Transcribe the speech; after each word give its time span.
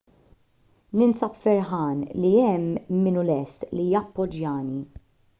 ninsab 1.01 1.35
ferħan 1.41 1.99
li 2.23 2.31
hemm 2.45 2.97
min 3.09 3.19
hu 3.21 3.25
lest 3.27 3.67
li 3.81 3.85
jappoġġjani 3.91 4.81